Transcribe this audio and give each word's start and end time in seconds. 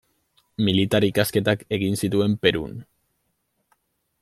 Militar 0.69 1.05
ikasketak 1.07 1.67
egin 1.77 1.99
zituen 2.03 2.35
Perun. 2.47 2.75